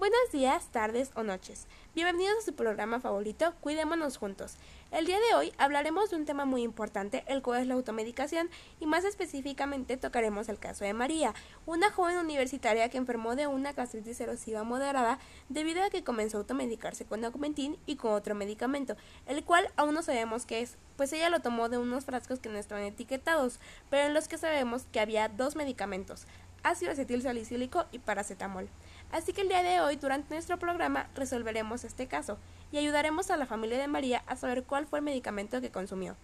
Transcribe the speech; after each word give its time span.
Buenos 0.00 0.32
días, 0.32 0.66
tardes 0.72 1.10
o 1.14 1.24
noches. 1.24 1.66
Bienvenidos 1.94 2.38
a 2.38 2.46
su 2.46 2.54
programa 2.54 3.00
favorito, 3.00 3.52
Cuidémonos 3.60 4.16
Juntos. 4.16 4.54
El 4.92 5.04
día 5.04 5.18
de 5.18 5.34
hoy 5.34 5.52
hablaremos 5.58 6.08
de 6.08 6.16
un 6.16 6.24
tema 6.24 6.46
muy 6.46 6.62
importante, 6.62 7.22
el 7.26 7.42
cual 7.42 7.60
es 7.60 7.66
la 7.66 7.74
automedicación, 7.74 8.48
y 8.80 8.86
más 8.86 9.04
específicamente 9.04 9.98
tocaremos 9.98 10.48
el 10.48 10.58
caso 10.58 10.86
de 10.86 10.94
María, 10.94 11.34
una 11.66 11.92
joven 11.92 12.16
universitaria 12.16 12.88
que 12.88 12.96
enfermó 12.96 13.36
de 13.36 13.46
una 13.46 13.74
gastritis 13.74 14.18
erosiva 14.22 14.64
moderada 14.64 15.18
debido 15.50 15.84
a 15.84 15.90
que 15.90 16.02
comenzó 16.02 16.38
a 16.38 16.40
automedicarse 16.40 17.04
con 17.04 17.22
Augmentin 17.22 17.76
y 17.84 17.96
con 17.96 18.12
otro 18.12 18.34
medicamento, 18.34 18.96
el 19.26 19.44
cual 19.44 19.70
aún 19.76 19.92
no 19.92 20.00
sabemos 20.00 20.46
qué 20.46 20.62
es, 20.62 20.78
pues 20.96 21.12
ella 21.12 21.28
lo 21.28 21.40
tomó 21.40 21.68
de 21.68 21.76
unos 21.76 22.06
frascos 22.06 22.38
que 22.38 22.48
no 22.48 22.56
estaban 22.56 22.84
etiquetados, 22.84 23.60
pero 23.90 24.06
en 24.06 24.14
los 24.14 24.28
que 24.28 24.38
sabemos 24.38 24.86
que 24.92 25.00
había 25.00 25.28
dos 25.28 25.56
medicamentos, 25.56 26.24
ácido 26.62 26.92
acetil 26.92 27.22
salicílico 27.22 27.84
y 27.92 27.98
paracetamol. 27.98 28.68
Así 29.12 29.32
que 29.32 29.40
el 29.40 29.48
día 29.48 29.62
de 29.62 29.80
hoy, 29.80 29.96
durante 29.96 30.34
nuestro 30.34 30.58
programa, 30.58 31.08
resolveremos 31.14 31.84
este 31.84 32.06
caso 32.06 32.38
y 32.70 32.78
ayudaremos 32.78 33.30
a 33.30 33.36
la 33.36 33.46
familia 33.46 33.78
de 33.78 33.88
María 33.88 34.22
a 34.26 34.36
saber 34.36 34.64
cuál 34.64 34.86
fue 34.86 35.00
el 35.00 35.04
medicamento 35.04 35.60
que 35.60 35.70
consumió. 35.70 36.16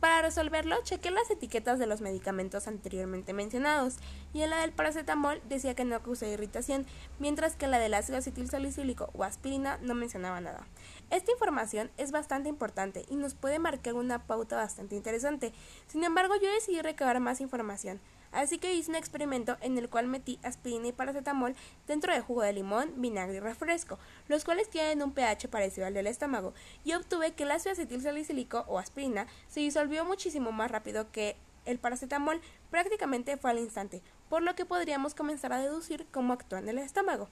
Para 0.00 0.20
resolverlo, 0.20 0.76
chequé 0.82 1.10
las 1.10 1.30
etiquetas 1.30 1.78
de 1.78 1.86
los 1.86 2.02
medicamentos 2.02 2.68
anteriormente 2.68 3.32
mencionados, 3.32 3.96
y 4.34 4.42
en 4.42 4.50
la 4.50 4.58
del 4.58 4.72
paracetamol 4.72 5.40
decía 5.48 5.74
que 5.74 5.86
no 5.86 6.02
causa 6.02 6.28
irritación, 6.28 6.84
mientras 7.18 7.56
que 7.56 7.66
la 7.66 7.78
del 7.78 7.94
ácido 7.94 8.18
acetilsalicílico 8.18 9.08
o 9.14 9.24
aspirina 9.24 9.78
no 9.80 9.94
mencionaba 9.94 10.42
nada. 10.42 10.66
Esta 11.10 11.32
información 11.32 11.90
es 11.96 12.12
bastante 12.12 12.50
importante 12.50 13.06
y 13.08 13.16
nos 13.16 13.34
puede 13.34 13.58
marcar 13.58 13.94
una 13.94 14.26
pauta 14.26 14.56
bastante 14.56 14.96
interesante. 14.96 15.54
Sin 15.86 16.04
embargo, 16.04 16.34
yo 16.36 16.52
decidí 16.52 16.82
recabar 16.82 17.18
más 17.20 17.40
información, 17.40 17.98
Así 18.36 18.58
que 18.58 18.74
hice 18.74 18.90
un 18.90 18.96
experimento 18.96 19.56
en 19.62 19.78
el 19.78 19.88
cual 19.88 20.08
metí 20.08 20.38
aspirina 20.42 20.88
y 20.88 20.92
paracetamol 20.92 21.56
dentro 21.86 22.12
de 22.12 22.20
jugo 22.20 22.42
de 22.42 22.52
limón, 22.52 22.92
vinagre 22.96 23.38
y 23.38 23.40
refresco, 23.40 23.98
los 24.28 24.44
cuales 24.44 24.68
tienen 24.68 25.02
un 25.02 25.12
pH 25.12 25.48
parecido 25.48 25.86
al 25.86 25.94
del 25.94 26.06
estómago, 26.06 26.52
y 26.84 26.92
obtuve 26.92 27.32
que 27.32 27.44
el 27.44 27.50
ácido 27.50 27.72
acetil 27.72 28.02
salicílico 28.02 28.66
o 28.68 28.78
aspirina 28.78 29.26
se 29.48 29.60
disolvió 29.60 30.04
muchísimo 30.04 30.52
más 30.52 30.70
rápido 30.70 31.10
que 31.10 31.38
el 31.64 31.78
paracetamol 31.78 32.42
prácticamente 32.70 33.38
fue 33.38 33.52
al 33.52 33.58
instante, 33.58 34.02
por 34.28 34.42
lo 34.42 34.54
que 34.54 34.64
podríamos 34.64 35.14
comenzar 35.14 35.52
a 35.52 35.58
deducir 35.58 36.06
cómo 36.10 36.32
actúa 36.32 36.58
en 36.58 36.68
el 36.68 36.78
estómago. 36.78 37.28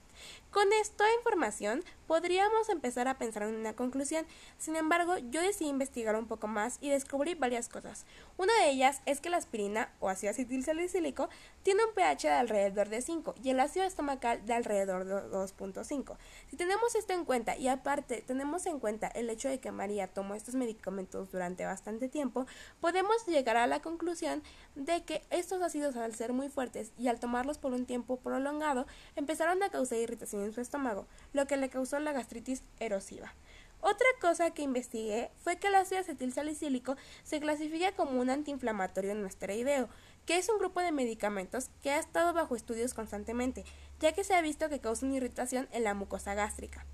Con 0.51 0.71
esta 0.73 1.03
información 1.17 1.83
podríamos 2.07 2.69
empezar 2.69 3.07
a 3.07 3.17
pensar 3.17 3.43
en 3.43 3.55
una 3.55 3.73
conclusión, 3.73 4.25
sin 4.57 4.75
embargo 4.75 5.17
yo 5.17 5.41
decidí 5.41 5.69
investigar 5.69 6.15
un 6.15 6.27
poco 6.27 6.47
más 6.47 6.77
y 6.81 6.89
descubrí 6.89 7.35
varias 7.35 7.67
cosas. 7.67 8.05
Una 8.37 8.53
de 8.61 8.69
ellas 8.69 9.01
es 9.05 9.19
que 9.19 9.29
la 9.29 9.37
aspirina 9.37 9.89
o 9.99 10.09
ácido 10.09 10.31
acetilsalicílico 10.31 11.29
tiene 11.63 11.83
un 11.83 11.93
pH 11.93 12.27
de 12.27 12.33
alrededor 12.33 12.89
de 12.89 13.01
5 13.01 13.35
y 13.43 13.49
el 13.49 13.59
ácido 13.59 13.85
estomacal 13.85 14.45
de 14.45 14.53
alrededor 14.53 15.05
de 15.05 15.15
2.5. 15.15 16.17
Si 16.49 16.55
tenemos 16.55 16.95
esto 16.95 17.13
en 17.13 17.25
cuenta 17.25 17.57
y 17.57 17.67
aparte 17.67 18.21
tenemos 18.21 18.65
en 18.65 18.79
cuenta 18.79 19.07
el 19.07 19.29
hecho 19.29 19.49
de 19.49 19.59
que 19.59 19.71
María 19.71 20.07
tomó 20.07 20.35
estos 20.35 20.55
medicamentos 20.55 21.31
durante 21.31 21.65
bastante 21.65 22.07
tiempo, 22.07 22.45
podemos 22.79 23.25
llegar 23.27 23.57
a 23.57 23.67
la 23.67 23.81
conclusión 23.81 24.43
de 24.75 25.03
que 25.03 25.23
estos 25.29 25.61
ácidos 25.61 25.95
al 25.95 26.15
ser 26.15 26.33
muy 26.33 26.49
fuertes 26.49 26.84
y 26.97 27.07
al 27.07 27.19
tomarlos 27.19 27.57
por 27.57 27.73
un 27.73 27.85
tiempo 27.85 28.17
prolongado 28.17 28.87
empezaron 29.15 29.61
a 29.63 29.69
causar 29.69 29.99
irritación 29.99 30.43
en 30.43 30.53
su 30.53 30.61
estómago, 30.61 31.07
lo 31.33 31.47
que 31.47 31.57
le 31.57 31.69
causó 31.69 31.99
la 31.99 32.13
gastritis 32.13 32.63
erosiva. 32.79 33.33
Otra 33.81 34.07
cosa 34.19 34.49
que 34.51 34.63
investigué 34.63 35.29
fue 35.37 35.57
que 35.57 35.67
el 35.67 35.75
ácido 35.75 36.01
acetilsalicílico 36.01 36.95
se 37.23 37.39
clasifica 37.39 37.91
como 37.91 38.19
un 38.19 38.31
antiinflamatorio 38.31 39.13
no 39.13 39.27
esteroideo, 39.27 39.89
que 40.25 40.37
es 40.37 40.49
un 40.49 40.57
grupo 40.57 40.79
de 40.79 40.91
medicamentos 40.91 41.69
que 41.83 41.91
ha 41.91 41.99
estado 41.99 42.33
bajo 42.33 42.55
estudios 42.55 42.95
constantemente, 42.95 43.63
ya 43.99 44.11
que 44.11 44.23
se 44.23 44.33
ha 44.33 44.41
visto 44.41 44.69
que 44.69 44.79
causan 44.79 45.13
irritación 45.13 45.67
en 45.71 45.83
la 45.83 45.93
mucosa 45.93 46.33
gástrica. 46.33 46.85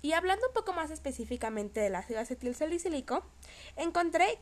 Y 0.00 0.14
hablando 0.14 0.46
un 0.48 0.54
poco 0.54 0.72
más 0.72 0.90
específicamente 0.90 1.80
del 1.80 1.94
ácido 1.94 2.20
acetilsalicílico, 2.20 3.22
encontré 3.76 4.38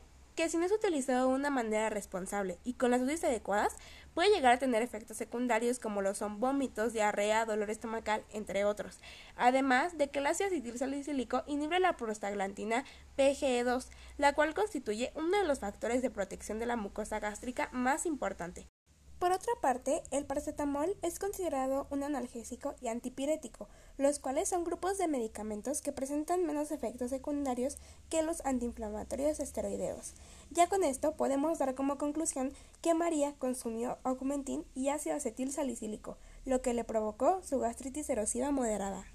si 0.49 0.57
no 0.57 0.65
es 0.65 0.71
utilizado 0.71 1.29
de 1.29 1.35
una 1.35 1.49
manera 1.49 1.89
responsable 1.89 2.59
y 2.63 2.73
con 2.73 2.91
las 2.91 3.01
dosis 3.01 3.23
adecuadas, 3.23 3.75
puede 4.13 4.33
llegar 4.33 4.53
a 4.53 4.59
tener 4.59 4.81
efectos 4.81 5.17
secundarios 5.17 5.79
como 5.79 6.01
lo 6.01 6.15
son 6.15 6.39
vómitos, 6.39 6.93
diarrea, 6.93 7.45
dolor 7.45 7.69
estomacal, 7.69 8.23
entre 8.31 8.65
otros. 8.65 8.99
Además 9.35 9.97
de 9.97 10.09
que 10.09 10.19
el 10.19 10.27
ácido 10.27 10.47
acetilsalicílico 10.47 11.43
inhibe 11.47 11.79
la 11.79 11.97
prostaglandina 11.97 12.85
PGE2, 13.17 13.89
la 14.17 14.33
cual 14.33 14.53
constituye 14.53 15.11
uno 15.15 15.37
de 15.37 15.45
los 15.45 15.59
factores 15.59 16.01
de 16.01 16.09
protección 16.09 16.59
de 16.59 16.65
la 16.65 16.75
mucosa 16.75 17.19
gástrica 17.19 17.69
más 17.71 18.05
importante. 18.05 18.70
Por 19.21 19.33
otra 19.33 19.53
parte, 19.61 20.01
el 20.09 20.25
paracetamol 20.25 20.97
es 21.03 21.19
considerado 21.19 21.85
un 21.91 22.01
analgésico 22.01 22.73
y 22.81 22.87
antipirético, 22.87 23.67
los 23.99 24.17
cuales 24.17 24.49
son 24.49 24.63
grupos 24.63 24.97
de 24.97 25.07
medicamentos 25.07 25.83
que 25.83 25.91
presentan 25.91 26.43
menos 26.43 26.71
efectos 26.71 27.11
secundarios 27.11 27.77
que 28.09 28.23
los 28.23 28.43
antiinflamatorios 28.45 29.39
esteroideos. 29.39 30.15
Ya 30.49 30.65
con 30.69 30.83
esto 30.83 31.11
podemos 31.17 31.59
dar 31.59 31.75
como 31.75 31.99
conclusión 31.99 32.51
que 32.81 32.95
María 32.95 33.35
consumió 33.37 33.99
augmentin 34.03 34.65
y 34.73 34.89
ácido 34.89 35.17
acetil 35.17 35.51
salicílico, 35.51 36.17
lo 36.45 36.63
que 36.63 36.73
le 36.73 36.83
provocó 36.83 37.43
su 37.43 37.59
gastritis 37.59 38.09
erosiva 38.09 38.49
moderada. 38.49 39.05